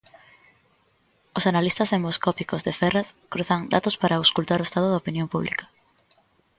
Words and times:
Os 1.37 1.43
analistas 1.51 1.91
demoscópicos 1.95 2.61
de 2.65 2.77
Ferraz 2.79 3.07
cruzan 3.31 3.61
datos 3.73 3.95
para 4.01 4.17
auscultar 4.19 4.59
o 4.59 4.67
estado 4.67 4.87
da 4.89 5.01
opinión 5.03 5.27
pública. 5.33 5.65